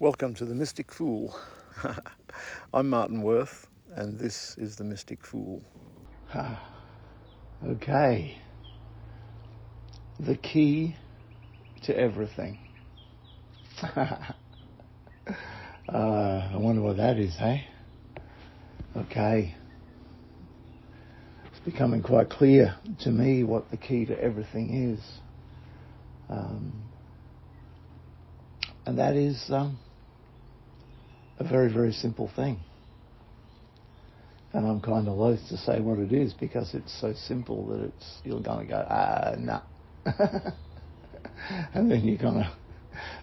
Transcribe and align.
Welcome 0.00 0.34
to 0.34 0.44
the 0.44 0.56
Mystic 0.56 0.90
Fool. 0.90 1.38
I'm 2.74 2.90
Martin 2.90 3.22
Worth, 3.22 3.68
and 3.94 4.18
this 4.18 4.58
is 4.58 4.74
the 4.74 4.82
Mystic 4.82 5.24
Fool. 5.24 5.62
okay. 7.64 8.36
The 10.18 10.34
key 10.34 10.96
to 11.82 11.96
everything. 11.96 12.58
uh, 13.82 14.34
I 15.88 16.56
wonder 16.56 16.82
what 16.82 16.96
that 16.96 17.16
is, 17.20 17.36
hey? 17.36 17.68
Okay. 18.96 19.54
It's 21.46 21.60
becoming 21.60 22.02
quite 22.02 22.30
clear 22.30 22.74
to 23.02 23.10
me 23.10 23.44
what 23.44 23.70
the 23.70 23.76
key 23.76 24.06
to 24.06 24.20
everything 24.20 24.92
is. 24.92 25.20
Um, 26.28 26.82
and 28.86 28.98
that 28.98 29.16
is 29.16 29.42
um, 29.50 29.78
a 31.38 31.44
very, 31.44 31.72
very 31.72 31.92
simple 31.92 32.30
thing. 32.34 32.58
And 34.52 34.66
I'm 34.66 34.80
kind 34.80 35.08
of 35.08 35.14
loath 35.14 35.40
to 35.48 35.56
say 35.56 35.80
what 35.80 35.98
it 35.98 36.12
is 36.12 36.32
because 36.32 36.74
it's 36.74 37.00
so 37.00 37.12
simple 37.26 37.66
that 37.68 37.80
it's 37.80 38.20
you're 38.22 38.40
going 38.40 38.66
to 38.66 38.72
go, 38.72 38.86
ah, 38.88 39.34
nah. 39.36 39.62
and 41.74 41.90
then 41.90 42.04
you're 42.04 42.18
going 42.18 42.34
to 42.34 42.52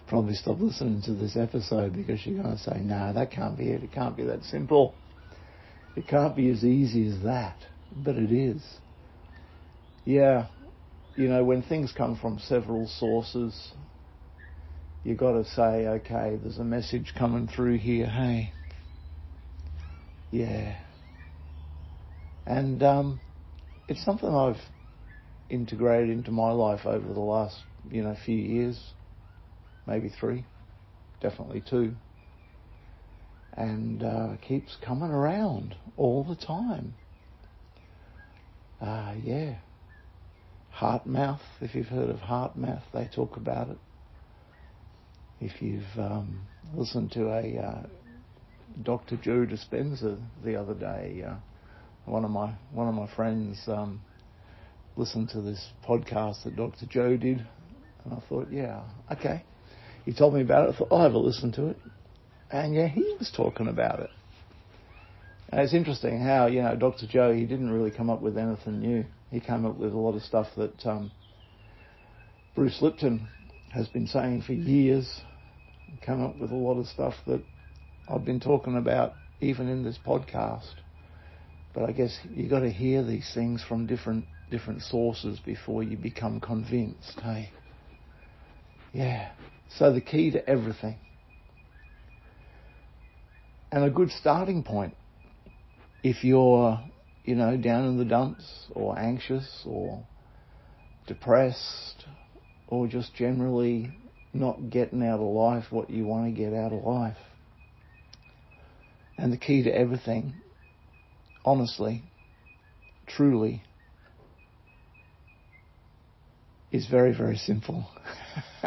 probably 0.08 0.34
stop 0.34 0.60
listening 0.60 1.00
to 1.02 1.14
this 1.14 1.36
episode 1.36 1.94
because 1.94 2.26
you're 2.26 2.42
going 2.42 2.54
to 2.54 2.62
say, 2.62 2.80
nah, 2.80 3.12
that 3.12 3.30
can't 3.30 3.56
be 3.56 3.70
it. 3.70 3.82
It 3.82 3.92
can't 3.92 4.16
be 4.16 4.24
that 4.24 4.42
simple. 4.44 4.94
It 5.96 6.06
can't 6.06 6.36
be 6.36 6.50
as 6.50 6.64
easy 6.64 7.08
as 7.08 7.22
that. 7.22 7.56
But 7.96 8.16
it 8.16 8.32
is. 8.32 8.62
Yeah, 10.04 10.48
you 11.16 11.28
know, 11.28 11.44
when 11.44 11.62
things 11.62 11.92
come 11.96 12.18
from 12.20 12.40
several 12.40 12.88
sources, 12.98 13.72
you've 15.04 15.18
got 15.18 15.32
to 15.32 15.44
say, 15.44 15.86
okay, 15.86 16.38
there's 16.40 16.58
a 16.58 16.64
message 16.64 17.12
coming 17.18 17.48
through 17.48 17.78
here. 17.78 18.06
Hey, 18.06 18.52
yeah. 20.30 20.76
And 22.46 22.82
um, 22.82 23.20
it's 23.88 24.04
something 24.04 24.28
I've 24.28 24.60
integrated 25.48 26.10
into 26.10 26.30
my 26.30 26.50
life 26.50 26.86
over 26.86 27.12
the 27.12 27.20
last, 27.20 27.56
you 27.90 28.02
know, 28.02 28.16
few 28.24 28.36
years, 28.36 28.80
maybe 29.86 30.08
three, 30.20 30.44
definitely 31.20 31.62
two, 31.68 31.94
and 33.54 34.02
uh, 34.02 34.36
keeps 34.46 34.76
coming 34.84 35.10
around 35.10 35.76
all 35.96 36.24
the 36.24 36.36
time. 36.36 36.94
Uh, 38.80 39.14
yeah. 39.22 39.56
HeartMath, 40.80 41.40
if 41.60 41.74
you've 41.74 41.86
heard 41.86 42.08
of 42.08 42.16
HeartMath, 42.16 42.82
they 42.94 43.08
talk 43.14 43.36
about 43.36 43.68
it 43.68 43.78
if 45.42 45.60
you've 45.60 45.82
um, 45.98 46.40
listened 46.72 47.10
to 47.12 47.28
a 47.28 47.58
uh, 47.58 47.82
Dr. 48.80 49.16
Joe 49.16 49.44
Dispenza 49.44 50.16
the 50.44 50.54
other 50.54 50.74
day, 50.74 51.24
uh, 51.26 51.34
one 52.04 52.24
of 52.24 52.30
my 52.30 52.54
one 52.72 52.88
of 52.88 52.94
my 52.94 53.12
friends 53.16 53.60
um, 53.66 54.00
listened 54.96 55.30
to 55.30 55.40
this 55.40 55.70
podcast 55.86 56.44
that 56.44 56.54
Dr. 56.54 56.86
Joe 56.86 57.16
did, 57.16 57.44
and 58.04 58.14
I 58.14 58.22
thought, 58.28 58.48
yeah, 58.52 58.82
okay. 59.10 59.42
He 60.04 60.12
told 60.12 60.34
me 60.34 60.42
about 60.42 60.68
it. 60.68 60.74
I 60.74 60.78
thought, 60.78 60.88
I'll 60.92 61.02
have 61.02 61.14
a 61.14 61.18
listen 61.18 61.52
to 61.52 61.68
it, 61.68 61.76
and 62.50 62.74
yeah, 62.74 62.86
he 62.86 63.16
was 63.18 63.32
talking 63.36 63.66
about 63.66 63.98
it. 64.00 64.10
And 65.48 65.60
it's 65.60 65.74
interesting 65.74 66.20
how 66.20 66.46
you 66.46 66.62
know 66.62 66.76
Dr. 66.76 67.06
Joe 67.08 67.32
he 67.32 67.46
didn't 67.46 67.70
really 67.70 67.90
come 67.90 68.10
up 68.10 68.22
with 68.22 68.38
anything 68.38 68.78
new. 68.80 69.04
He 69.32 69.40
came 69.40 69.66
up 69.66 69.76
with 69.76 69.92
a 69.92 69.98
lot 69.98 70.14
of 70.14 70.22
stuff 70.22 70.46
that 70.56 70.86
um, 70.86 71.10
Bruce 72.54 72.78
Lipton 72.80 73.26
has 73.72 73.88
been 73.88 74.06
saying 74.06 74.42
for 74.42 74.52
years 74.52 75.22
come 76.00 76.24
up 76.24 76.36
with 76.36 76.50
a 76.50 76.54
lot 76.56 76.78
of 76.78 76.86
stuff 76.86 77.14
that 77.26 77.42
I've 78.08 78.24
been 78.24 78.40
talking 78.40 78.76
about 78.76 79.16
even 79.40 79.68
in 79.68 79.84
this 79.84 79.98
podcast. 80.04 80.74
But 81.74 81.84
I 81.88 81.92
guess 81.92 82.18
you 82.34 82.48
got 82.48 82.60
to 82.60 82.70
hear 82.70 83.02
these 83.02 83.30
things 83.34 83.64
from 83.66 83.86
different 83.86 84.26
different 84.50 84.82
sources 84.82 85.40
before 85.40 85.82
you 85.82 85.96
become 85.96 86.40
convinced. 86.40 87.18
Hey, 87.20 87.50
yeah. 88.92 89.30
So 89.78 89.92
the 89.92 90.02
key 90.02 90.30
to 90.32 90.48
everything, 90.48 90.98
and 93.70 93.84
a 93.84 93.90
good 93.90 94.10
starting 94.10 94.62
point, 94.62 94.94
if 96.02 96.24
you're 96.24 96.78
you 97.24 97.34
know 97.34 97.56
down 97.56 97.86
in 97.86 97.96
the 97.96 98.04
dumps 98.04 98.66
or 98.72 98.98
anxious 98.98 99.62
or 99.64 100.04
depressed 101.06 102.04
or 102.68 102.86
just 102.86 103.14
generally 103.14 103.90
not 104.32 104.70
getting 104.70 105.02
out 105.02 105.20
of 105.20 105.26
life 105.26 105.64
what 105.70 105.90
you 105.90 106.06
want 106.06 106.26
to 106.26 106.30
get 106.32 106.54
out 106.54 106.72
of 106.72 106.84
life. 106.84 107.16
And 109.18 109.32
the 109.32 109.36
key 109.36 109.62
to 109.64 109.70
everything, 109.70 110.34
honestly, 111.44 112.02
truly, 113.06 113.62
is 116.72 116.86
very, 116.86 117.14
very 117.16 117.36
simple. 117.36 117.86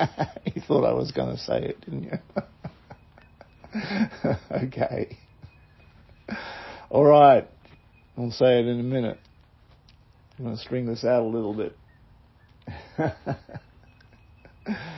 you 0.54 0.62
thought 0.68 0.86
I 0.86 0.94
was 0.94 1.12
going 1.12 1.36
to 1.36 1.42
say 1.42 1.58
it, 1.64 1.82
didn't 1.82 2.04
you? 2.04 2.12
okay. 4.64 5.18
All 6.90 7.04
right. 7.04 7.50
I'll 8.18 8.32
say 8.32 8.60
it 8.60 8.68
in 8.68 8.80
a 8.80 8.84
minute. 8.84 9.20
I'm 10.38 10.46
going 10.46 10.56
to 10.56 10.62
string 10.62 10.86
this 10.86 11.04
out 11.04 11.24
a 11.24 11.28
little 11.28 11.54
bit. 11.54 11.76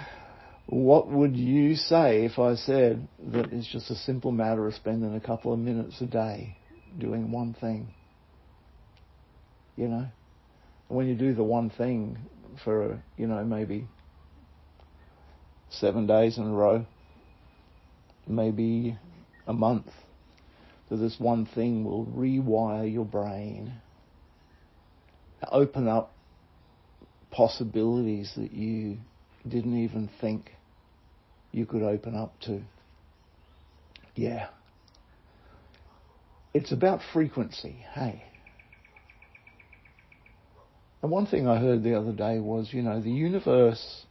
What 0.67 1.07
would 1.09 1.37
you 1.37 1.75
say 1.75 2.25
if 2.25 2.37
I 2.37 2.55
said 2.55 3.07
that 3.31 3.53
it's 3.53 3.67
just 3.71 3.89
a 3.89 3.95
simple 3.95 4.33
matter 4.33 4.67
of 4.67 4.73
spending 4.73 5.15
a 5.15 5.21
couple 5.21 5.53
of 5.53 5.59
minutes 5.59 6.01
a 6.01 6.05
day 6.05 6.57
doing 6.97 7.31
one 7.31 7.53
thing? 7.53 7.93
You 9.77 9.87
know? 9.87 10.07
When 10.89 11.07
you 11.07 11.15
do 11.15 11.33
the 11.33 11.43
one 11.43 11.69
thing 11.69 12.17
for, 12.65 13.01
you 13.15 13.27
know, 13.27 13.45
maybe 13.45 13.87
seven 15.69 16.05
days 16.05 16.37
in 16.37 16.43
a 16.43 16.53
row, 16.53 16.85
maybe 18.27 18.97
a 19.45 19.53
month, 19.53 19.87
that 20.89 20.97
this 20.97 21.15
one 21.17 21.45
thing 21.45 21.85
will 21.85 22.05
rewire 22.07 22.91
your 22.91 23.05
brain, 23.05 23.73
open 25.49 25.87
up 25.87 26.13
possibilities 27.31 28.33
that 28.35 28.51
you 28.51 28.97
didn't 29.47 29.83
even 29.83 30.09
think 30.21 30.51
you 31.51 31.65
could 31.65 31.83
open 31.83 32.15
up 32.15 32.39
to. 32.41 32.61
Yeah. 34.15 34.47
It's 36.53 36.71
about 36.71 37.01
frequency, 37.13 37.85
hey. 37.93 38.23
And 41.01 41.11
one 41.11 41.27
thing 41.27 41.47
I 41.47 41.59
heard 41.59 41.83
the 41.83 41.97
other 41.97 42.11
day 42.11 42.39
was, 42.39 42.73
you 42.73 42.81
know, 42.81 42.99
the 42.99 43.11
universe 43.11 44.05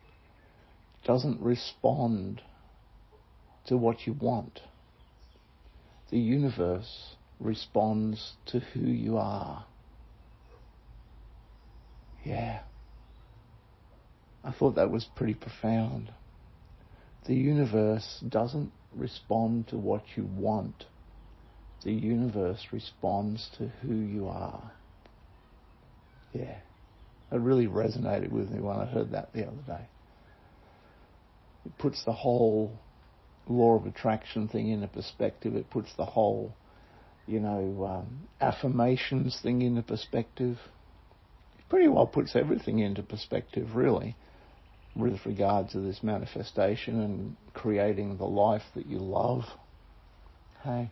doesn't 1.04 1.40
respond 1.40 2.42
to 3.66 3.76
what 3.76 4.06
you 4.06 4.12
want. 4.12 4.60
The 6.10 6.18
universe 6.18 7.16
responds 7.40 8.34
to 8.46 8.60
who 8.60 8.80
you 8.80 9.16
are. 9.18 9.66
Yeah. 12.24 12.60
I 14.46 14.52
thought 14.52 14.76
that 14.76 14.92
was 14.92 15.04
pretty 15.16 15.34
profound. 15.34 16.12
The 17.26 17.34
universe 17.34 18.22
doesn't 18.28 18.70
respond 18.94 19.66
to 19.68 19.76
what 19.76 20.04
you 20.14 20.24
want. 20.24 20.84
The 21.82 21.92
universe 21.92 22.68
responds 22.70 23.50
to 23.58 23.66
who 23.82 23.94
you 23.94 24.28
are. 24.28 24.70
Yeah. 26.32 26.58
It 27.32 27.40
really 27.40 27.66
resonated 27.66 28.30
with 28.30 28.50
me 28.50 28.60
when 28.60 28.76
I 28.76 28.84
heard 28.84 29.10
that 29.10 29.32
the 29.32 29.48
other 29.48 29.62
day. 29.66 29.88
It 31.64 31.76
puts 31.78 32.04
the 32.04 32.12
whole 32.12 32.78
law 33.48 33.74
of 33.76 33.86
attraction 33.86 34.46
thing 34.46 34.70
into 34.70 34.86
perspective. 34.86 35.56
It 35.56 35.70
puts 35.70 35.92
the 35.96 36.04
whole, 36.04 36.54
you 37.26 37.40
know, 37.40 37.84
um, 37.84 38.28
affirmations 38.40 39.40
thing 39.42 39.62
into 39.62 39.82
perspective. 39.82 40.58
It 41.58 41.68
pretty 41.68 41.88
well 41.88 42.06
puts 42.06 42.36
everything 42.36 42.78
into 42.78 43.02
perspective, 43.02 43.74
really 43.74 44.14
with 44.96 45.18
regard 45.26 45.68
to 45.70 45.80
this 45.80 46.02
manifestation 46.02 47.00
and 47.00 47.36
creating 47.52 48.16
the 48.16 48.24
life 48.24 48.62
that 48.74 48.86
you 48.86 48.98
love. 48.98 49.42
Hey. 50.64 50.90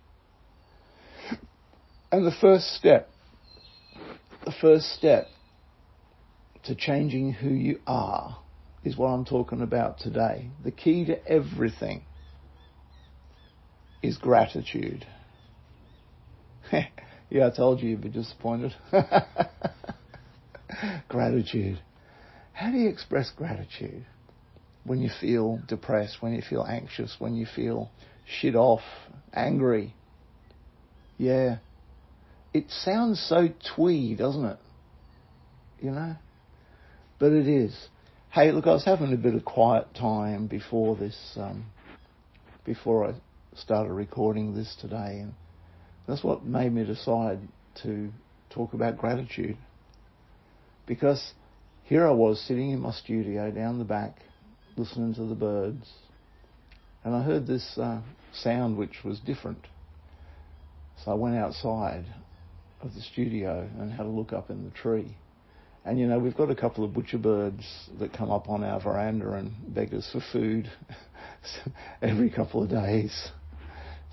And 2.13 2.27
the 2.27 2.35
first 2.41 2.75
step, 2.75 3.11
the 4.45 4.53
first 4.61 4.93
step 4.93 5.29
to 6.65 6.75
changing 6.75 7.33
who 7.33 7.49
you 7.49 7.81
are 7.87 8.39
is 8.85 8.97
what 8.97 9.09
I'm 9.09 9.25
talking 9.25 9.63
about 9.63 9.99
today. 9.99 10.51
The 10.63 10.71
key 10.71 11.07
to 11.07 11.27
everything 11.27 12.03
is 14.03 14.19
gratitude. 14.19 15.07
yeah, 16.73 17.47
I 17.47 17.57
told 17.57 17.81
you 17.81 17.91
you'd 17.91 18.03
be 18.03 18.11
disappointed. 18.11 18.75
gratitude. 21.09 21.81
How 22.55 22.71
do 22.71 22.79
you 22.79 22.89
express 22.89 23.31
gratitude? 23.31 24.07
when 24.85 25.01
you 25.01 25.11
feel 25.21 25.61
depressed, 25.67 26.19
when 26.21 26.35
you 26.35 26.43
feel 26.43 26.65
anxious, 26.65 27.17
when 27.19 27.35
you 27.35 27.47
feel 27.47 27.91
shit 28.27 28.55
off, 28.55 28.83
angry. 29.33 29.95
Yeah. 31.19 31.59
It 32.53 32.71
sounds 32.71 33.25
so 33.29 33.49
twee, 33.75 34.15
doesn't 34.15 34.45
it? 34.45 34.59
You 35.81 35.91
know? 35.91 36.15
But 37.19 37.33
it 37.33 37.49
is. 37.49 37.89
Hey, 38.31 38.53
look, 38.53 38.67
I 38.67 38.73
was 38.73 38.85
having 38.85 39.13
a 39.13 39.17
bit 39.17 39.35
of 39.35 39.45
quiet 39.45 39.87
time 39.95 40.47
before 40.47 40.97
this, 40.97 41.17
um, 41.37 41.65
before 42.65 43.09
I 43.09 43.15
started 43.57 43.93
recording 43.93 44.55
this 44.55 44.77
today, 44.81 45.21
and 45.23 45.35
that's 46.07 46.23
what 46.23 46.45
made 46.45 46.73
me 46.73 46.85
decide 46.85 47.39
to 47.83 48.11
talk 48.51 48.75
about 48.75 48.99
gratitude. 48.99 49.57
Because 50.87 51.33
here 51.85 52.07
I 52.07 52.13
was 52.13 52.41
sitting 52.41 52.71
in 52.71 52.81
my 52.81 52.93
studio 52.93 53.51
down 53.51 53.79
the 53.79 53.85
back, 53.85 54.17
listening 54.77 55.15
to 55.17 55.25
the 55.27 55.35
birds, 55.35 55.87
and 57.05 57.15
I 57.15 57.23
heard 57.23 57.47
this 57.47 57.77
uh, 57.77 58.01
sound 58.33 58.79
which 58.79 59.05
was 59.05 59.21
different. 59.21 59.67
So 61.05 61.11
I 61.11 61.15
went 61.15 61.37
outside 61.37 62.07
of 62.81 62.95
the 62.95 63.03
studio 63.03 63.69
and 63.79 63.93
had 63.93 64.07
a 64.07 64.09
look 64.09 64.33
up 64.33 64.49
in 64.49 64.65
the 64.65 64.71
tree. 64.71 65.15
And 65.85 65.99
you 65.99 66.07
know, 66.07 66.19
we've 66.19 66.37
got 66.37 66.51
a 66.51 66.55
couple 66.55 66.85
of 66.85 66.95
butcher 66.95 67.19
birds 67.19 67.65
that 67.99 68.15
come 68.15 68.31
up 68.31 68.49
on 68.49 68.65
our 68.65 68.81
veranda 68.81 69.33
and 69.35 69.53
beg 69.69 69.93
us 69.93 70.09
for 70.11 70.23
food 70.33 70.71
every 72.03 72.31
couple 72.31 72.63
of 72.63 72.71
days. 72.71 73.29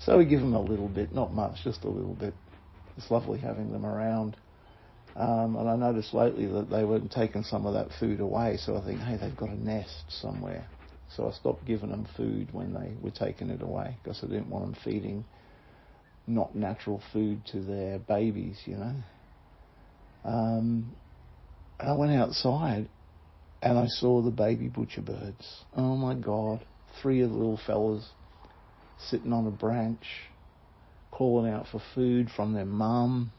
So 0.00 0.18
we 0.18 0.26
give 0.26 0.40
them 0.40 0.54
a 0.54 0.60
little 0.60 0.88
bit, 0.88 1.14
not 1.14 1.32
much, 1.32 1.64
just 1.64 1.84
a 1.84 1.88
little 1.88 2.14
bit. 2.14 2.34
It's 2.98 3.10
lovely 3.10 3.38
having 3.38 3.72
them 3.72 3.86
around. 3.86 4.36
Um, 5.14 5.56
and 5.56 5.68
I 5.68 5.76
noticed 5.76 6.14
lately 6.14 6.46
that 6.46 6.70
they 6.70 6.84
weren't 6.84 7.12
taking 7.12 7.42
some 7.42 7.66
of 7.66 7.74
that 7.74 7.88
food 8.00 8.20
away, 8.20 8.56
so 8.56 8.76
I 8.76 8.84
think, 8.84 9.00
hey, 9.00 9.18
they've 9.20 9.36
got 9.36 9.50
a 9.50 9.62
nest 9.62 10.04
somewhere. 10.08 10.66
So 11.16 11.28
I 11.28 11.32
stopped 11.32 11.66
giving 11.66 11.90
them 11.90 12.08
food 12.16 12.48
when 12.52 12.72
they 12.72 12.94
were 13.02 13.10
taking 13.10 13.50
it 13.50 13.60
away 13.60 13.96
because 14.02 14.20
I 14.22 14.26
didn't 14.26 14.48
want 14.48 14.64
them 14.64 14.76
feeding 14.82 15.24
not 16.26 16.54
natural 16.54 17.02
food 17.12 17.44
to 17.52 17.60
their 17.60 17.98
babies, 17.98 18.58
you 18.64 18.76
know. 18.76 18.94
Um, 20.24 20.92
I 21.78 21.92
went 21.92 22.12
outside 22.12 22.88
and 23.60 23.78
I 23.78 23.86
saw 23.86 24.22
the 24.22 24.30
baby 24.30 24.68
butcher 24.68 25.02
birds. 25.02 25.64
Oh 25.76 25.96
my 25.96 26.14
God, 26.14 26.64
three 27.02 27.20
of 27.20 27.30
the 27.30 27.36
little 27.36 27.60
fellas 27.66 28.08
sitting 29.10 29.32
on 29.32 29.46
a 29.46 29.50
branch, 29.50 30.06
calling 31.10 31.52
out 31.52 31.66
for 31.70 31.82
food 31.94 32.30
from 32.34 32.54
their 32.54 32.64
mum 32.64 33.32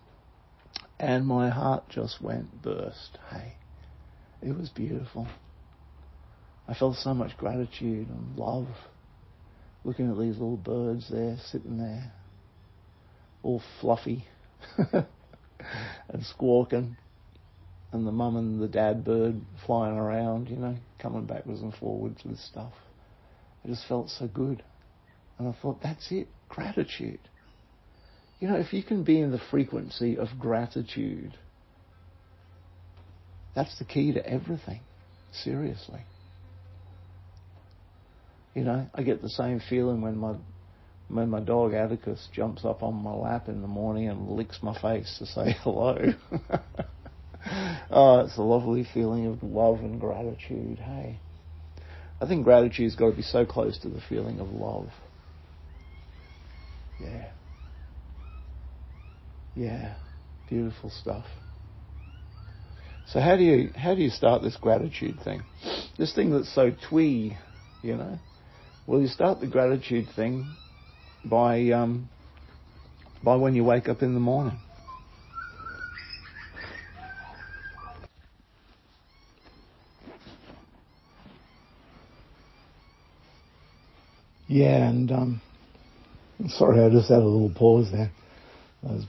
and 1.03 1.27
my 1.27 1.49
heart 1.49 1.83
just 1.89 2.21
went 2.21 2.61
burst. 2.61 3.17
Hey, 3.29 3.55
it 4.41 4.57
was 4.57 4.69
beautiful. 4.69 5.27
I 6.65 6.73
felt 6.73 6.95
so 6.95 7.13
much 7.13 7.35
gratitude 7.35 8.07
and 8.07 8.37
love 8.37 8.69
looking 9.83 10.09
at 10.09 10.17
these 10.17 10.35
little 10.35 10.55
birds 10.55 11.09
there, 11.11 11.35
sitting 11.51 11.77
there, 11.77 12.13
all 13.43 13.61
fluffy 13.81 14.23
and 14.93 16.23
squawking, 16.23 16.95
and 17.91 18.07
the 18.07 18.11
mum 18.13 18.37
and 18.37 18.61
the 18.61 18.69
dad 18.69 19.03
bird 19.03 19.41
flying 19.65 19.97
around, 19.97 20.47
you 20.47 20.55
know, 20.55 20.77
coming 20.99 21.25
backwards 21.25 21.61
and 21.61 21.75
forwards 21.75 22.23
with 22.23 22.39
stuff. 22.39 22.71
I 23.65 23.67
just 23.67 23.85
felt 23.89 24.09
so 24.09 24.29
good. 24.29 24.63
And 25.37 25.49
I 25.49 25.55
thought, 25.61 25.81
that's 25.83 26.09
it, 26.13 26.29
gratitude. 26.47 27.19
You 28.43 28.49
know, 28.49 28.57
if 28.57 28.73
you 28.73 28.83
can 28.83 29.05
be 29.05 29.21
in 29.21 29.31
the 29.31 29.39
frequency 29.51 30.17
of 30.17 30.27
gratitude, 30.37 31.33
that's 33.55 33.79
the 33.79 33.85
key 33.85 34.11
to 34.11 34.29
everything. 34.29 34.81
Seriously. 35.31 36.01
You 38.53 38.65
know, 38.65 38.89
I 38.93 39.03
get 39.03 39.21
the 39.21 39.29
same 39.29 39.61
feeling 39.69 40.01
when 40.01 40.17
my 40.17 40.35
when 41.07 41.29
my 41.29 41.39
dog 41.39 41.73
Atticus 41.73 42.27
jumps 42.33 42.65
up 42.65 42.83
on 42.83 42.95
my 42.95 43.13
lap 43.13 43.47
in 43.47 43.61
the 43.61 43.67
morning 43.69 44.09
and 44.09 44.31
licks 44.31 44.59
my 44.61 44.77
face 44.77 45.15
to 45.19 45.25
say 45.25 45.55
hello. 45.63 45.97
oh, 47.91 48.19
it's 48.25 48.37
a 48.37 48.41
lovely 48.41 48.85
feeling 48.93 49.25
of 49.27 49.41
love 49.41 49.79
and 49.79 50.01
gratitude. 50.01 50.79
Hey, 50.79 51.17
I 52.19 52.27
think 52.27 52.43
gratitude's 52.43 52.97
got 52.97 53.11
to 53.11 53.15
be 53.15 53.21
so 53.21 53.45
close 53.45 53.77
to 53.83 53.87
the 53.87 54.01
feeling 54.09 54.41
of 54.41 54.49
love. 54.49 54.89
Yeah. 56.99 57.29
Yeah, 59.55 59.95
beautiful 60.49 60.89
stuff. 60.89 61.25
So 63.07 63.19
how 63.19 63.35
do 63.35 63.43
you 63.43 63.71
how 63.75 63.95
do 63.95 64.01
you 64.01 64.09
start 64.09 64.41
this 64.41 64.55
gratitude 64.59 65.19
thing? 65.23 65.43
This 65.97 66.13
thing 66.13 66.31
that's 66.31 66.53
so 66.55 66.71
twee, 66.89 67.37
you 67.81 67.97
know. 67.97 68.17
Well, 68.87 69.01
you 69.01 69.07
start 69.07 69.39
the 69.39 69.47
gratitude 69.47 70.07
thing 70.15 70.45
by 71.23 71.69
um, 71.71 72.09
by 73.23 73.35
when 73.35 73.55
you 73.55 73.63
wake 73.63 73.89
up 73.89 74.01
in 74.01 74.13
the 74.13 74.19
morning. 74.19 74.57
Yeah, 84.47 84.87
and 84.89 85.11
um, 85.11 85.41
sorry, 86.47 86.83
I 86.83 86.89
just 86.89 87.09
had 87.09 87.19
a 87.19 87.25
little 87.25 87.53
pause 87.55 87.89
there. 87.91 88.11
I 88.87 88.93
was 88.93 89.05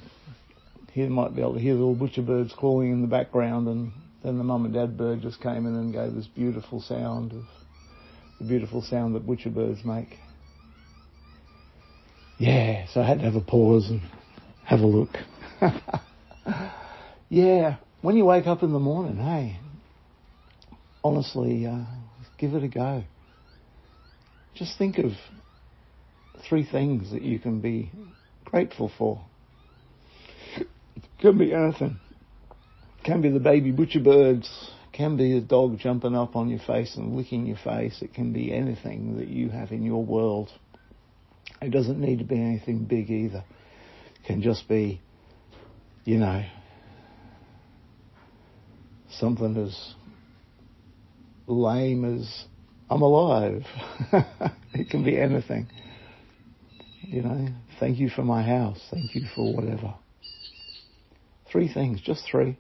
he 0.95 1.03
might 1.09 1.35
be 1.35 1.41
able 1.43 1.55
to 1.55 1.59
hear 1.59 1.75
the 1.75 1.81
little 1.81 1.97
butcher 1.97 2.23
birds 2.23 2.55
calling 2.57 2.93
in 2.93 3.03
the 3.03 3.09
background, 3.09 3.67
and 3.67 3.91
then 4.23 4.39
the 4.39 4.45
mum 4.45 4.65
and 4.65 4.73
dad 4.73 4.97
bird 4.97 5.23
just 5.23 5.41
came 5.43 5.67
in 5.67 5.75
and 5.75 5.93
gave 5.93 6.15
this 6.15 6.29
beautiful 6.29 6.81
sound 6.81 7.33
of 7.33 7.43
the 8.39 8.45
beautiful 8.45 8.81
sound 8.81 9.13
that 9.17 9.27
butcher 9.27 9.51
birds 9.51 9.85
make. 9.85 10.17
Yeah, 12.39 12.87
so 12.93 13.01
I 13.01 13.09
had 13.09 13.19
to 13.19 13.25
have 13.25 13.35
a 13.35 13.41
pause 13.41 13.91
and 13.91 14.03
have 14.65 14.81
a 14.81 14.87
look. 14.87 15.11
yeah, 17.29 17.77
when 18.01 18.17
you 18.17 18.25
wake 18.25 18.47
up 18.47 18.63
in 18.63 18.73
the 18.73 18.79
morning, 18.79 19.17
hey, 19.17 19.59
honestly, 21.03 21.67
uh, 21.67 21.85
give 22.39 22.55
it 22.55 22.63
a 22.63 22.69
go. 22.69 23.03
Just 24.55 24.79
think 24.79 24.99
of 24.99 25.11
three 26.49 26.65
things 26.65 27.11
that 27.11 27.23
you 27.23 27.41
can 27.41 27.61
be 27.61 27.91
grateful 28.45 28.93
for. 28.97 29.25
Could 31.25 31.39
be 31.39 31.55
anything. 31.55 31.99
Can 33.03 33.23
be 33.23 33.31
the 33.31 33.41
baby 33.41 33.71
butcher 33.71 34.01
birds. 34.01 34.71
Can 34.93 35.17
be 35.17 35.39
a 35.39 35.41
dog 35.41 35.79
jumping 35.79 36.15
up 36.15 36.37
on 36.37 36.51
your 36.51 36.59
face 36.59 36.97
and 36.99 37.17
licking 37.17 37.47
your 37.47 37.57
face. 37.57 38.03
It 38.03 38.13
can 38.13 38.35
be 38.35 38.53
anything 38.53 39.17
that 39.17 39.29
you 39.29 39.49
have 39.49 39.73
in 39.73 39.83
your 39.83 40.05
world. 40.05 40.51
It 41.63 41.71
doesn't 41.71 41.99
need 41.99 42.19
to 42.19 42.27
be 42.27 42.39
anything 42.39 42.85
big 42.85 43.09
either. 43.09 43.43
It 44.17 44.27
can 44.27 44.43
just 44.43 44.69
be, 44.69 45.01
you 46.05 46.19
know, 46.19 46.45
something 49.13 49.57
as 49.57 49.95
lame 51.47 52.21
as 52.21 52.45
I'm 52.91 53.01
alive. 53.01 53.63
it 54.75 54.91
can 54.91 55.03
be 55.03 55.19
anything. 55.19 55.69
You 57.01 57.23
know, 57.23 57.49
thank 57.81 57.99
you 57.99 58.11
for 58.11 58.25
my 58.25 58.43
house. 58.43 58.87
Thank 58.91 59.15
you 59.15 59.25
for 59.35 59.55
whatever. 59.55 59.95
Three 61.55 61.73
things, 61.73 62.01
just 62.01 62.25
three. 62.29 62.59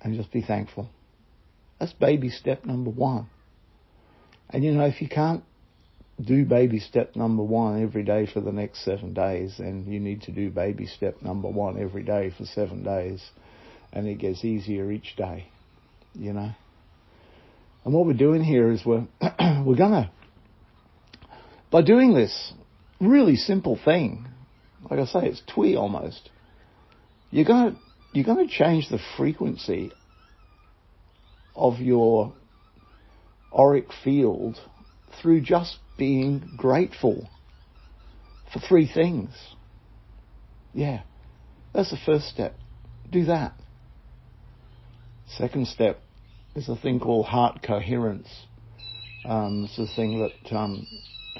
And 0.00 0.16
just 0.16 0.32
be 0.32 0.40
thankful. 0.40 0.88
That's 1.78 1.92
baby 1.92 2.30
step 2.30 2.64
number 2.64 2.88
one. 2.88 3.28
And 4.48 4.64
you 4.64 4.72
know, 4.72 4.86
if 4.86 5.02
you 5.02 5.08
can't 5.10 5.44
do 6.18 6.46
baby 6.46 6.78
step 6.78 7.14
number 7.14 7.42
one 7.42 7.82
every 7.82 8.04
day 8.04 8.26
for 8.32 8.40
the 8.40 8.52
next 8.52 8.86
seven 8.86 9.12
days, 9.12 9.56
then 9.58 9.84
you 9.86 10.00
need 10.00 10.22
to 10.22 10.32
do 10.32 10.48
baby 10.48 10.86
step 10.86 11.20
number 11.20 11.46
one 11.46 11.78
every 11.78 12.04
day 12.04 12.32
for 12.38 12.46
seven 12.46 12.82
days. 12.82 13.22
And 13.92 14.08
it 14.08 14.14
gets 14.14 14.42
easier 14.42 14.90
each 14.90 15.14
day, 15.14 15.48
you 16.14 16.32
know. 16.32 16.52
And 17.84 17.92
what 17.92 18.06
we're 18.06 18.14
doing 18.14 18.42
here 18.42 18.70
is 18.70 18.80
we're, 18.82 19.06
we're 19.62 19.76
gonna, 19.76 20.10
by 21.70 21.82
doing 21.82 22.14
this 22.14 22.54
really 22.98 23.36
simple 23.36 23.78
thing, 23.84 24.26
like 24.90 25.00
I 25.00 25.04
say, 25.04 25.26
it's 25.26 25.42
twee 25.46 25.76
almost, 25.76 26.30
you're 27.34 27.44
going 27.44 27.72
to 27.72 27.78
you're 28.12 28.24
going 28.24 28.46
to 28.46 28.54
change 28.54 28.88
the 28.88 29.00
frequency 29.16 29.90
of 31.56 31.80
your 31.80 32.32
auric 33.52 33.88
field 34.04 34.56
through 35.20 35.40
just 35.40 35.78
being 35.98 36.48
grateful 36.56 37.28
for 38.52 38.60
three 38.60 38.86
things. 38.86 39.30
Yeah, 40.72 41.02
that's 41.74 41.90
the 41.90 41.98
first 42.06 42.26
step. 42.28 42.54
Do 43.10 43.24
that. 43.24 43.54
Second 45.26 45.66
step 45.66 46.00
is 46.54 46.68
a 46.68 46.76
thing 46.76 47.00
called 47.00 47.26
heart 47.26 47.64
coherence. 47.66 48.28
Um, 49.24 49.68
it's 49.68 49.76
a 49.76 49.92
thing 49.96 50.20
that 50.20 50.56
um, 50.56 50.86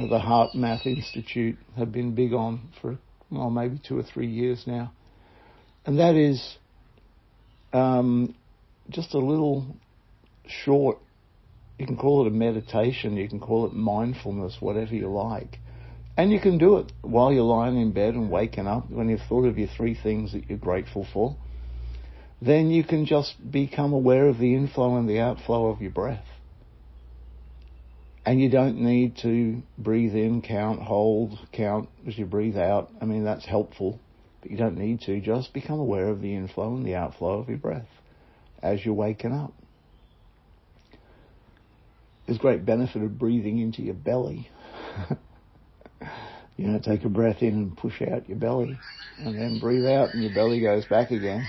the 0.01 0.19
HeartMath 0.19 0.87
Institute 0.87 1.57
have 1.77 1.93
been 1.93 2.17
big 2.17 2.33
on 2.33 2.71
for 2.83 2.99
well 3.31 3.51
maybe 3.51 3.81
two 3.87 3.97
or 3.97 4.03
three 4.03 4.27
years 4.27 4.65
now 4.67 4.93
and 5.87 5.99
that 5.99 6.14
is 6.14 6.57
um, 7.73 8.35
just 8.88 9.14
a 9.14 9.19
little 9.19 9.67
short 10.47 10.99
You 11.79 11.87
can 11.87 11.97
call 11.97 12.25
it 12.25 12.29
a 12.29 12.31
meditation, 12.31 13.17
you 13.17 13.29
can 13.29 13.41
call 13.41 13.67
it 13.67 13.73
mindfulness, 13.73 14.59
whatever 14.61 14.95
you 14.95 15.09
like. 15.09 15.59
And 16.17 16.31
you 16.31 16.38
can 16.38 16.59
do 16.59 16.76
it 16.76 16.93
while 17.03 17.33
you're 17.33 17.43
lying 17.43 17.76
in 17.81 17.93
bed 17.93 18.14
and 18.14 18.31
waking 18.31 18.69
up 18.69 18.88
when 18.88 19.09
you've 19.09 19.26
thought 19.29 19.45
of 19.45 19.59
your 19.59 19.69
three 19.76 19.99
things 20.00 20.33
that 20.33 20.49
you're 20.49 20.59
grateful 20.59 21.07
for. 21.12 21.37
Then 22.41 22.71
you 22.71 22.85
can 22.85 23.07
just 23.07 23.35
become 23.50 23.93
aware 23.93 24.29
of 24.29 24.38
the 24.38 24.55
inflow 24.55 24.97
and 24.97 25.09
the 25.09 25.19
outflow 25.19 25.67
of 25.67 25.81
your 25.81 25.91
breath. 25.91 26.25
And 28.25 28.41
you 28.41 28.49
don't 28.49 28.79
need 28.81 29.17
to 29.23 29.62
breathe 29.76 30.14
in, 30.14 30.41
count, 30.41 30.81
hold, 30.81 31.38
count 31.53 31.88
as 32.07 32.17
you 32.17 32.25
breathe 32.25 32.57
out. 32.57 32.91
I 33.00 33.05
mean, 33.05 33.25
that's 33.25 33.45
helpful, 33.45 33.99
but 34.45 34.51
you 34.51 34.59
don't 34.59 34.77
need 34.77 35.01
to. 35.01 35.23
Just 35.23 35.55
become 35.55 35.79
aware 35.79 36.09
of 36.11 36.21
the 36.21 36.35
inflow 36.35 36.77
and 36.77 36.85
the 36.85 36.97
outflow 36.97 37.39
of 37.39 37.49
your 37.49 37.57
breath 37.57 37.89
as 38.63 38.85
you're 38.85 38.93
waking 38.93 39.33
up. 39.33 39.55
There's 42.27 42.37
great 42.37 42.67
benefit 42.67 43.03
of 43.03 43.19
breathing 43.19 43.59
into 43.59 43.81
your 43.81 43.95
belly. 43.95 44.51
you 46.59 46.67
know, 46.67 46.79
take 46.79 47.05
a 47.05 47.09
breath 47.09 47.39
in 47.41 47.55
and 47.55 47.77
push 47.77 48.03
out 48.03 48.29
your 48.29 48.37
belly, 48.37 48.83
and 49.19 49.39
then 49.39 49.59
breathe 49.59 49.87
out 49.87 50.13
and 50.13 50.23
your 50.23 50.33
belly 50.33 50.61
goes 50.61 50.85
back 50.85 51.11
again. 51.11 51.49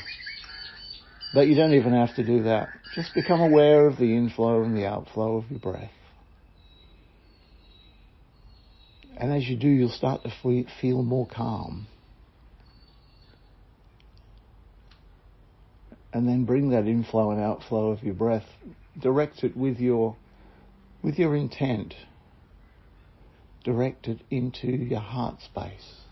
But 1.33 1.49
you 1.49 1.55
don't 1.55 1.73
even 1.73 1.91
have 1.91 2.15
to 2.15 2.23
do 2.23 2.43
that. 2.43 2.71
Just 2.93 3.13
become 3.13 3.41
aware 3.41 3.87
of 3.87 3.97
the 3.97 4.15
inflow 4.15 4.63
and 4.63 4.73
the 4.73 4.85
outflow 4.85 5.35
of 5.35 5.51
your 5.51 5.59
breath. 5.59 5.91
And 9.17 9.33
as 9.33 9.43
you 9.43 9.57
do, 9.57 9.67
you'll 9.67 9.89
start 9.89 10.23
to 10.23 10.65
feel 10.79 11.03
more 11.03 11.27
calm. 11.27 11.87
And 16.15 16.29
then 16.29 16.45
bring 16.45 16.69
that 16.69 16.87
inflow 16.87 17.31
and 17.31 17.41
outflow 17.41 17.91
of 17.91 18.01
your 18.01 18.13
breath, 18.13 18.45
direct 18.97 19.43
it 19.43 19.57
with 19.57 19.81
your, 19.81 20.15
with 21.03 21.19
your 21.19 21.35
intent. 21.35 21.93
Direct 23.65 24.07
it 24.07 24.21
into 24.31 24.67
your 24.67 25.01
heart 25.01 25.41
space. 25.41 26.03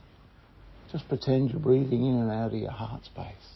Just 0.91 1.07
pretend 1.07 1.51
you're 1.51 1.59
breathing 1.61 2.05
in 2.05 2.15
and 2.15 2.29
out 2.29 2.47
of 2.47 2.59
your 2.59 2.71
heart 2.71 3.05
space. 3.05 3.55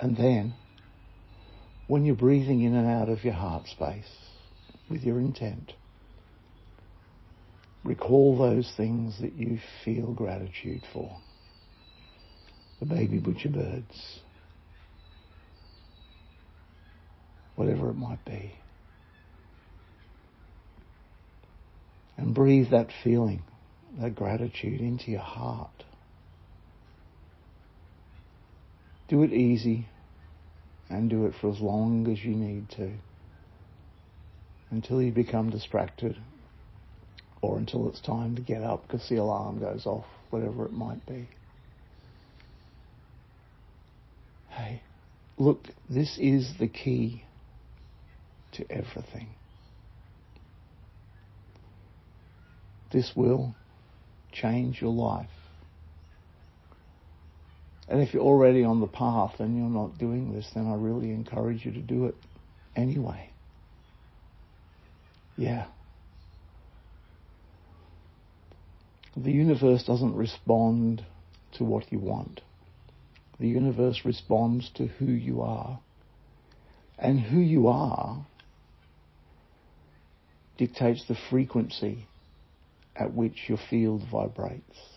And 0.00 0.16
then, 0.16 0.54
when 1.86 2.04
you're 2.04 2.16
breathing 2.16 2.62
in 2.62 2.74
and 2.74 2.88
out 2.88 3.08
of 3.08 3.24
your 3.24 3.34
heart 3.34 3.66
space 3.68 4.10
with 4.90 5.02
your 5.02 5.18
intent, 5.18 5.72
recall 7.84 8.36
those 8.36 8.72
things 8.76 9.20
that 9.20 9.34
you 9.34 9.58
feel 9.84 10.12
gratitude 10.12 10.82
for. 10.92 11.16
The 12.80 12.86
baby 12.86 13.18
butcher 13.18 13.48
birds, 13.48 14.20
whatever 17.54 17.88
it 17.90 17.94
might 17.94 18.24
be. 18.24 18.52
And 22.18 22.34
breathe 22.34 22.70
that 22.70 22.88
feeling, 23.04 23.42
that 24.00 24.14
gratitude 24.14 24.80
into 24.80 25.10
your 25.10 25.20
heart. 25.20 25.84
Do 29.08 29.22
it 29.22 29.32
easy 29.32 29.86
and 30.88 31.10
do 31.10 31.26
it 31.26 31.34
for 31.40 31.50
as 31.50 31.60
long 31.60 32.10
as 32.10 32.24
you 32.24 32.34
need 32.34 32.68
to 32.70 32.92
until 34.70 35.00
you 35.02 35.12
become 35.12 35.50
distracted 35.50 36.16
or 37.40 37.58
until 37.58 37.88
it's 37.88 38.00
time 38.00 38.36
to 38.36 38.42
get 38.42 38.62
up 38.62 38.82
because 38.82 39.08
the 39.08 39.16
alarm 39.16 39.60
goes 39.60 39.86
off, 39.86 40.06
whatever 40.30 40.64
it 40.64 40.72
might 40.72 41.04
be. 41.06 41.28
Hey, 44.48 44.82
look, 45.38 45.68
this 45.88 46.16
is 46.18 46.54
the 46.58 46.68
key 46.68 47.24
to 48.52 48.64
everything. 48.70 49.28
This 52.92 53.12
will 53.14 53.54
change 54.32 54.80
your 54.80 54.92
life. 54.92 55.28
And 57.88 58.02
if 58.02 58.12
you're 58.12 58.22
already 58.22 58.64
on 58.64 58.80
the 58.80 58.86
path 58.86 59.38
and 59.38 59.56
you're 59.56 59.68
not 59.68 59.98
doing 59.98 60.32
this, 60.32 60.50
then 60.54 60.66
I 60.66 60.74
really 60.74 61.10
encourage 61.10 61.64
you 61.64 61.72
to 61.72 61.80
do 61.80 62.06
it 62.06 62.16
anyway. 62.74 63.30
Yeah. 65.36 65.66
The 69.16 69.30
universe 69.30 69.84
doesn't 69.84 70.14
respond 70.14 71.04
to 71.52 71.64
what 71.64 71.92
you 71.92 71.98
want. 71.98 72.40
The 73.38 73.48
universe 73.48 74.02
responds 74.04 74.70
to 74.76 74.86
who 74.86 75.06
you 75.06 75.42
are. 75.42 75.78
And 76.98 77.20
who 77.20 77.38
you 77.38 77.68
are 77.68 78.26
dictates 80.56 81.04
the 81.06 81.16
frequency 81.30 82.06
at 82.94 83.12
which 83.12 83.48
your 83.48 83.58
field 83.68 84.02
vibrates. 84.10 84.95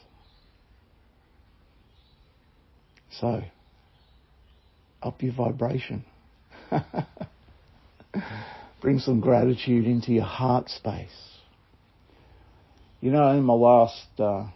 So, 3.19 3.43
up 5.03 5.21
your 5.21 5.33
vibration. 5.33 6.05
Bring 8.81 8.99
some 8.99 9.19
gratitude 9.19 9.85
into 9.85 10.13
your 10.13 10.23
heart 10.23 10.69
space. 10.69 11.09
You 13.01 13.11
know, 13.11 13.29
in 13.31 13.43
my 13.43 13.53
last, 13.53 14.07
uh, 14.19 14.47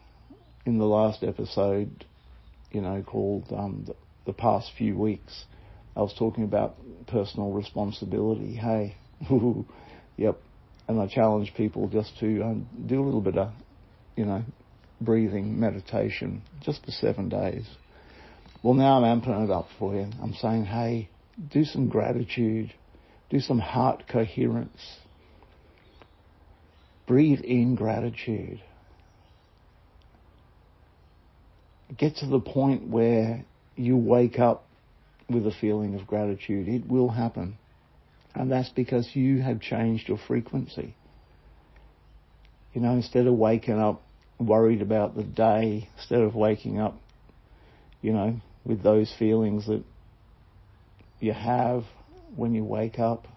in 0.65 0.77
the 0.77 0.85
last 0.85 1.23
episode, 1.23 2.05
you 2.71 2.81
know, 2.81 3.03
called 3.03 3.45
um, 3.51 3.83
the, 3.85 3.95
the 4.25 4.33
past 4.33 4.71
few 4.77 4.97
weeks, 4.97 5.45
I 5.95 6.01
was 6.01 6.13
talking 6.17 6.43
about 6.43 6.75
personal 7.07 7.51
responsibility. 7.51 8.55
Hey, 8.55 8.95
yep. 10.17 10.37
And 10.87 10.99
I 10.99 11.07
challenge 11.07 11.53
people 11.55 11.87
just 11.87 12.17
to 12.19 12.43
um, 12.43 12.67
do 12.85 13.01
a 13.01 13.05
little 13.05 13.21
bit 13.21 13.37
of, 13.37 13.51
you 14.15 14.25
know, 14.25 14.43
breathing 14.99 15.59
meditation 15.59 16.41
just 16.61 16.83
for 16.85 16.91
seven 16.91 17.29
days. 17.29 17.65
Well, 18.63 18.75
now 18.75 19.03
I'm 19.03 19.21
amping 19.21 19.43
it 19.43 19.51
up 19.51 19.67
for 19.77 19.93
you. 19.93 20.07
I'm 20.21 20.33
saying, 20.35 20.65
hey, 20.65 21.09
do 21.51 21.65
some 21.65 21.89
gratitude, 21.89 22.73
do 23.29 23.41
some 23.41 23.59
heart 23.59 24.05
coherence. 24.07 24.97
Breathe 27.05 27.41
in 27.41 27.75
gratitude. 27.75 28.61
Get 31.97 32.15
to 32.17 32.25
the 32.25 32.39
point 32.39 32.87
where 32.87 33.43
you 33.75 33.97
wake 33.97 34.39
up 34.39 34.65
with 35.29 35.45
a 35.45 35.51
feeling 35.51 35.95
of 35.95 36.07
gratitude. 36.07 36.69
It 36.69 36.87
will 36.87 37.09
happen. 37.09 37.57
And 38.33 38.49
that's 38.49 38.69
because 38.69 39.09
you 39.13 39.41
have 39.41 39.59
changed 39.59 40.07
your 40.07 40.17
frequency. 40.17 40.95
You 42.73 42.81
know, 42.81 42.93
instead 42.93 43.27
of 43.27 43.33
waking 43.33 43.77
up 43.77 44.01
worried 44.39 44.81
about 44.81 45.15
the 45.15 45.23
day, 45.23 45.89
instead 45.97 46.21
of 46.21 46.33
waking 46.33 46.79
up, 46.79 46.97
you 48.01 48.13
know, 48.13 48.39
with 48.65 48.83
those 48.83 49.13
feelings 49.17 49.67
that 49.67 49.83
you 51.19 51.33
have 51.33 51.83
when 52.35 52.53
you 52.53 52.63
wake 52.63 52.99
up. 52.99 53.27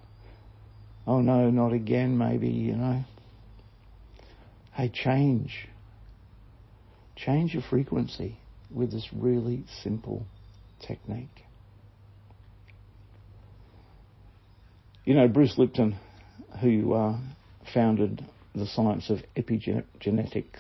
Oh 1.07 1.21
no, 1.21 1.51
not 1.51 1.73
again, 1.73 2.19
maybe, 2.19 2.49
you 2.49 2.75
know. 2.75 3.05
Hey, 4.73 4.91
change. 4.93 5.69
Change 7.17 7.55
your 7.55 7.63
frequency 7.63 8.37
with 8.71 8.91
this 8.91 9.09
really 9.13 9.65
simple 9.83 10.27
technique. 10.81 11.45
You 15.05 15.15
know, 15.15 15.29
Bruce 15.29 15.57
Lipton, 15.57 15.97
who 16.61 16.93
uh, 16.93 17.17
founded 17.73 18.27
the 18.55 18.67
science 18.67 19.09
of 19.09 19.21
epigenetics, 19.37 20.59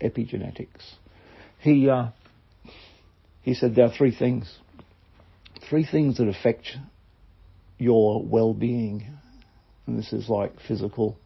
epigenetics, 0.00 0.94
he 1.60 1.90
uh, 1.90 2.10
he 3.42 3.54
said 3.54 3.74
there 3.74 3.86
are 3.86 3.92
three 3.92 4.14
things. 4.14 4.58
Three 5.68 5.84
things 5.84 6.18
that 6.18 6.28
affect 6.28 6.68
your 7.78 8.22
well-being. 8.22 9.06
And 9.86 9.98
this 9.98 10.12
is 10.12 10.28
like 10.28 10.52
physical, 10.66 11.16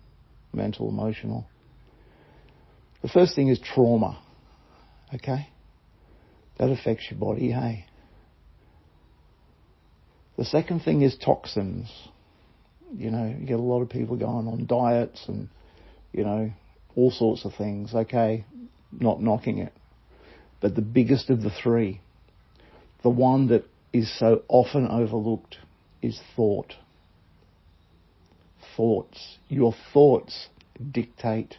mental, 0.52 0.88
emotional. 0.88 1.47
The 3.02 3.09
first 3.09 3.35
thing 3.35 3.49
is 3.49 3.59
trauma. 3.59 4.23
Okay? 5.14 5.49
That 6.59 6.71
affects 6.71 7.07
your 7.11 7.19
body, 7.19 7.50
hey? 7.50 7.87
The 10.37 10.45
second 10.45 10.81
thing 10.81 11.02
is 11.02 11.16
toxins. 11.16 11.90
You 12.95 13.11
know, 13.11 13.35
you 13.38 13.47
get 13.47 13.59
a 13.59 13.62
lot 13.62 13.83
of 13.83 13.88
people 13.88 14.16
going 14.16 14.47
on 14.47 14.66
diets 14.66 15.25
and, 15.28 15.49
you 16.12 16.25
know, 16.25 16.52
all 16.95 17.11
sorts 17.11 17.45
of 17.45 17.54
things. 17.54 17.95
Okay, 17.95 18.45
not 18.92 19.21
knocking 19.21 19.59
it. 19.59 19.73
But 20.62 20.76
the 20.76 20.83
biggest 20.83 21.28
of 21.28 21.42
the 21.42 21.50
three 21.50 22.00
the 23.02 23.11
one 23.11 23.49
that 23.49 23.64
is 23.92 24.16
so 24.16 24.42
often 24.49 24.87
overlooked 24.87 25.59
is 26.00 26.21
thought. 26.37 26.75
Thoughts. 28.76 29.38
Your 29.49 29.75
thoughts 29.92 30.49
dictate 30.90 31.57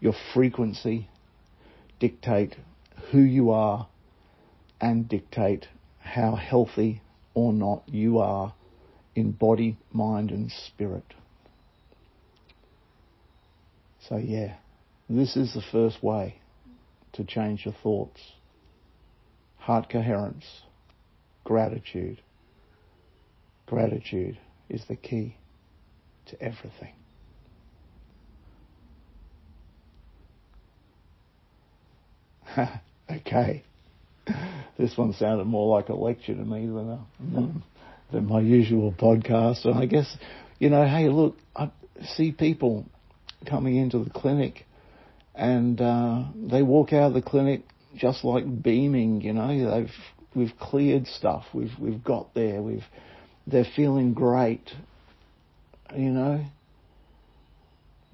your 0.00 0.14
frequency 0.34 1.08
dictate 2.00 2.56
who 3.10 3.20
you 3.20 3.50
are 3.50 3.86
and 4.80 5.08
dictate 5.08 5.68
how 6.00 6.34
healthy 6.34 7.00
or 7.34 7.52
not 7.52 7.84
you 7.86 8.18
are 8.18 8.52
in 9.14 9.30
body, 9.30 9.76
mind, 9.92 10.32
and 10.32 10.50
spirit. 10.50 11.14
So, 14.08 14.16
yeah, 14.16 14.56
this 15.08 15.36
is 15.36 15.54
the 15.54 15.62
first 15.70 16.02
way 16.02 16.41
to 17.14 17.24
change 17.24 17.64
your 17.64 17.74
thoughts. 17.82 18.20
Heart 19.58 19.90
coherence, 19.90 20.62
gratitude. 21.44 22.20
Gratitude 23.66 24.38
is 24.68 24.84
the 24.88 24.96
key 24.96 25.36
to 26.26 26.42
everything. 26.42 26.94
okay. 33.10 33.62
This 34.78 34.96
one 34.96 35.12
sounded 35.12 35.46
more 35.46 35.76
like 35.76 35.88
a 35.88 35.94
lecture 35.94 36.34
to 36.34 36.44
me 36.44 36.66
than 36.66 36.90
a, 36.90 37.00
than 38.12 38.26
my 38.26 38.40
usual 38.40 38.92
podcast. 38.92 39.64
And 39.64 39.78
I 39.78 39.86
guess, 39.86 40.16
you 40.58 40.70
know, 40.70 40.86
hey, 40.86 41.08
look, 41.08 41.36
I 41.54 41.70
see 42.16 42.32
people 42.32 42.86
coming 43.46 43.76
into 43.76 44.02
the 44.02 44.10
clinic 44.10 44.66
and 45.34 45.80
uh, 45.80 46.24
they 46.34 46.62
walk 46.62 46.92
out 46.92 47.08
of 47.08 47.14
the 47.14 47.22
clinic 47.22 47.62
just 47.96 48.24
like 48.24 48.62
beaming, 48.62 49.20
you 49.20 49.32
know, 49.32 49.70
they've 49.70 49.90
we've 50.34 50.56
cleared 50.58 51.06
stuff, 51.06 51.44
we've 51.52 51.72
we've 51.78 52.02
got 52.02 52.34
there, 52.34 52.62
we've 52.62 52.84
they're 53.46 53.66
feeling 53.76 54.14
great, 54.14 54.70
you 55.94 56.10
know. 56.10 56.44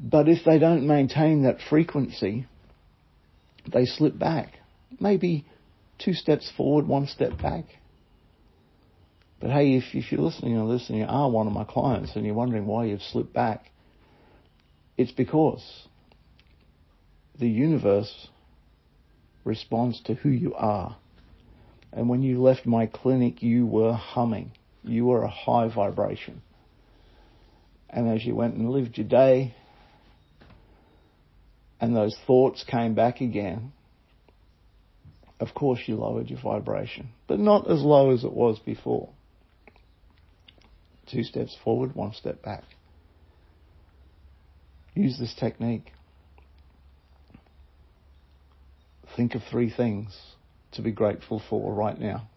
But 0.00 0.28
if 0.28 0.44
they 0.44 0.58
don't 0.58 0.86
maintain 0.86 1.42
that 1.42 1.58
frequency, 1.68 2.46
they 3.72 3.84
slip 3.84 4.18
back. 4.18 4.54
Maybe 5.00 5.44
two 5.98 6.14
steps 6.14 6.50
forward, 6.56 6.86
one 6.86 7.06
step 7.06 7.36
back. 7.42 7.64
But 9.40 9.50
hey, 9.50 9.76
if, 9.76 9.84
if 9.92 10.10
you're 10.10 10.20
listening 10.20 10.56
and 10.56 10.68
listening, 10.68 11.00
you 11.00 11.06
are 11.08 11.30
one 11.30 11.46
of 11.46 11.52
my 11.52 11.64
clients 11.64 12.12
and 12.16 12.24
you're 12.24 12.34
wondering 12.34 12.66
why 12.66 12.86
you've 12.86 13.02
slipped 13.02 13.32
back, 13.32 13.70
it's 14.96 15.12
because 15.12 15.62
the 17.38 17.48
universe 17.48 18.28
responds 19.44 20.00
to 20.02 20.14
who 20.14 20.28
you 20.28 20.54
are. 20.54 20.96
And 21.92 22.08
when 22.08 22.22
you 22.22 22.42
left 22.42 22.66
my 22.66 22.86
clinic, 22.86 23.42
you 23.42 23.66
were 23.66 23.92
humming. 23.92 24.52
You 24.82 25.06
were 25.06 25.22
a 25.22 25.30
high 25.30 25.72
vibration. 25.74 26.42
And 27.88 28.08
as 28.08 28.24
you 28.24 28.34
went 28.34 28.54
and 28.54 28.70
lived 28.70 28.98
your 28.98 29.08
day, 29.08 29.54
and 31.80 31.96
those 31.96 32.16
thoughts 32.26 32.64
came 32.64 32.94
back 32.94 33.20
again, 33.20 33.72
of 35.40 35.54
course 35.54 35.80
you 35.86 35.96
lowered 35.96 36.28
your 36.28 36.40
vibration, 36.40 37.08
but 37.26 37.38
not 37.38 37.70
as 37.70 37.80
low 37.82 38.10
as 38.10 38.24
it 38.24 38.32
was 38.32 38.58
before. 38.58 39.08
Two 41.10 41.22
steps 41.22 41.56
forward, 41.64 41.94
one 41.94 42.12
step 42.12 42.42
back. 42.42 42.64
Use 44.94 45.18
this 45.18 45.34
technique. 45.38 45.92
Think 49.18 49.34
of 49.34 49.42
three 49.42 49.68
things 49.68 50.16
to 50.70 50.80
be 50.80 50.92
grateful 50.92 51.42
for 51.50 51.74
right 51.74 51.98
now. 51.98 52.28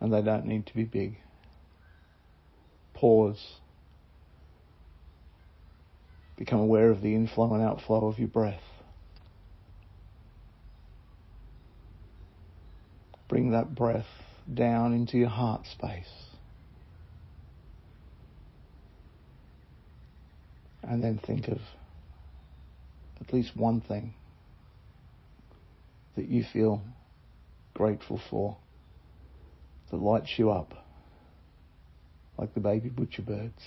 And 0.00 0.10
they 0.10 0.22
don't 0.22 0.46
need 0.46 0.64
to 0.68 0.74
be 0.74 0.84
big. 0.84 1.18
Pause. 2.94 3.58
Become 6.38 6.60
aware 6.60 6.88
of 6.88 7.02
the 7.02 7.14
inflow 7.14 7.52
and 7.52 7.62
outflow 7.62 8.06
of 8.06 8.18
your 8.18 8.28
breath. 8.28 8.62
Bring 13.28 13.50
that 13.50 13.74
breath 13.74 14.08
down 14.54 14.94
into 14.94 15.18
your 15.18 15.28
heart 15.28 15.66
space. 15.66 16.08
And 20.82 21.04
then 21.04 21.18
think 21.18 21.48
of 21.48 21.60
at 23.20 23.34
least 23.34 23.54
one 23.54 23.82
thing 23.82 24.14
that 26.16 26.28
you 26.28 26.44
feel 26.52 26.82
grateful 27.74 28.20
for 28.30 28.56
that 29.90 29.96
lights 29.96 30.32
you 30.36 30.50
up 30.50 30.74
like 32.38 32.54
the 32.54 32.60
baby 32.60 32.88
butcher 32.88 33.22
birds. 33.22 33.62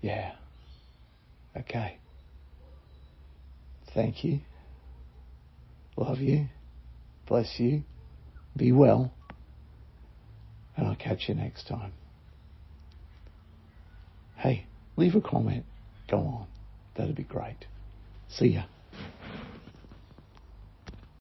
Yeah. 0.00 0.32
Okay. 1.56 1.98
Thank 3.94 4.22
you. 4.24 4.40
Love 5.96 6.18
you. 6.18 6.48
Bless 7.26 7.58
you. 7.58 7.82
Be 8.56 8.70
well. 8.72 9.12
And 10.76 10.86
I'll 10.86 10.96
catch 10.96 11.28
you 11.28 11.34
next 11.34 11.66
time. 11.66 11.92
Hey, 14.36 14.66
leave 14.96 15.14
a 15.14 15.20
comment. 15.22 15.64
Go 16.10 16.18
on. 16.18 16.46
That'd 16.96 17.16
be 17.16 17.24
great. 17.24 17.64
See 18.28 18.48
ya. 18.48 18.64